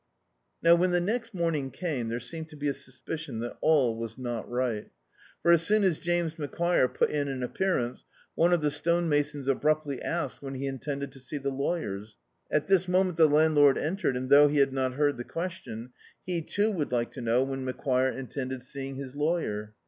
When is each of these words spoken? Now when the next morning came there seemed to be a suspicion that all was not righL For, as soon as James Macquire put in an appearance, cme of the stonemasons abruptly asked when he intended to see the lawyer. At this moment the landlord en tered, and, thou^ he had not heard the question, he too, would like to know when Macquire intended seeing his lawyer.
Now 0.63 0.73
when 0.73 0.89
the 0.89 0.99
next 0.99 1.31
morning 1.31 1.69
came 1.69 2.09
there 2.09 2.19
seemed 2.19 2.49
to 2.49 2.55
be 2.55 2.67
a 2.67 2.73
suspicion 2.73 3.37
that 3.41 3.57
all 3.61 3.95
was 3.95 4.17
not 4.17 4.49
righL 4.49 4.85
For, 5.43 5.51
as 5.51 5.61
soon 5.61 5.83
as 5.83 5.99
James 5.99 6.39
Macquire 6.39 6.87
put 6.91 7.11
in 7.11 7.27
an 7.27 7.43
appearance, 7.43 8.03
cme 8.35 8.51
of 8.51 8.61
the 8.61 8.71
stonemasons 8.71 9.47
abruptly 9.47 10.01
asked 10.01 10.41
when 10.41 10.55
he 10.55 10.65
intended 10.65 11.11
to 11.11 11.19
see 11.19 11.37
the 11.37 11.51
lawyer. 11.51 12.01
At 12.49 12.65
this 12.65 12.87
moment 12.87 13.17
the 13.17 13.29
landlord 13.29 13.77
en 13.77 13.95
tered, 13.95 14.17
and, 14.17 14.27
thou^ 14.27 14.49
he 14.49 14.57
had 14.57 14.73
not 14.73 14.93
heard 14.95 15.17
the 15.17 15.23
question, 15.23 15.91
he 16.25 16.41
too, 16.41 16.71
would 16.71 16.91
like 16.91 17.11
to 17.11 17.21
know 17.21 17.43
when 17.43 17.63
Macquire 17.63 18.09
intended 18.11 18.63
seeing 18.63 18.95
his 18.95 19.15
lawyer. 19.15 19.75